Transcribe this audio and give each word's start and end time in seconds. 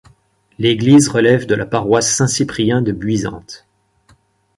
L'église 0.57 1.09
relève 1.09 1.45
de 1.45 1.53
la 1.53 1.67
Paroisse 1.67 2.11
Saint 2.15 2.25
Cyprien 2.25 2.81
de 2.81 2.91
Buisante. 2.91 3.67